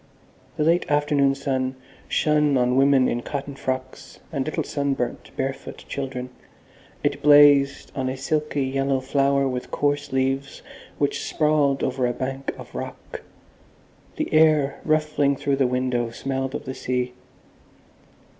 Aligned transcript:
The 0.57 0.63
late 0.63 0.89
afternoon 0.89 1.35
sun 1.35 1.75
shone 2.07 2.57
on 2.57 2.75
women 2.75 3.07
in 3.07 3.21
cotton 3.21 3.53
frocks 3.55 4.19
and 4.33 4.43
little 4.43 4.63
sunburnt, 4.63 5.29
barefoot 5.37 5.85
children. 5.87 6.31
It 7.03 7.21
blazed 7.21 7.91
on 7.95 8.09
a 8.09 8.17
silky 8.17 8.63
yellow 8.65 8.99
flower 8.99 9.47
with 9.47 9.69
coarse 9.69 10.11
leaves 10.11 10.63
which 10.97 11.21
sprawled 11.21 11.83
over 11.83 12.07
a 12.07 12.13
bank 12.13 12.51
of 12.57 12.73
rock. 12.73 13.21
The 14.15 14.33
air 14.33 14.81
ruffling 14.85 15.35
through 15.35 15.57
the 15.57 15.67
window 15.67 16.09
smelled 16.09 16.55
of 16.55 16.65
the 16.65 16.73
sea. 16.73 17.13